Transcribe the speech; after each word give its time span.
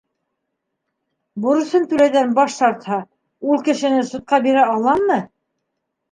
—Бурысын 1.41 1.83
түләүҙән 1.91 2.31
баш 2.39 2.55
тартһа, 2.61 2.97
ул 3.49 3.61
кешене 3.67 3.99
судҡа 4.13 4.39
бирә 4.47 4.63
аламмы? 4.77 5.19